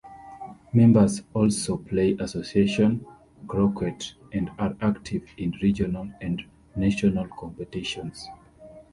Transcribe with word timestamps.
Members 0.73 1.21
also 1.35 1.77
play 1.77 2.17
Association 2.19 3.05
Croquet 3.47 3.99
and 4.33 4.49
are 4.57 4.75
active 4.81 5.21
in 5.37 5.53
Regional 5.61 6.09
and 6.19 6.41
National 6.75 7.27
competitions. 7.27 8.27